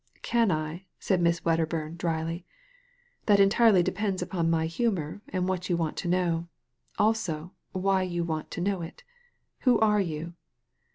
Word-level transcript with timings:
"Can 0.23 0.51
I?" 0.51 0.87
said 0.97 1.21
Miss 1.21 1.41
Weddcrburn, 1.41 1.95
dryly. 1.95 2.43
"That 3.27 3.39
entirely 3.39 3.83
depends 3.83 4.23
upon 4.23 4.49
my 4.49 4.65
humour 4.65 5.21
and 5.29 5.47
what 5.47 5.69
you 5.69 5.77
want 5.77 5.95
to 5.97 6.07
know. 6.07 6.47
Also, 6.97 7.51
why 7.71 8.01
you 8.01 8.23
what 8.23 8.49
to 8.49 8.61
know 8.61 8.81
it 8.81 9.03
Who 9.59 9.79
are 9.79 10.01
you?" 10.01 10.33